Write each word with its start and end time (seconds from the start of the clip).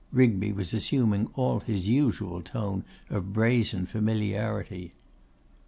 Rigby 0.11 0.51
was 0.51 0.73
assuming 0.73 1.29
all 1.35 1.59
his 1.59 1.87
usual 1.87 2.41
tone 2.41 2.83
of 3.11 3.33
brazen 3.33 3.85
familiarity. 3.85 4.93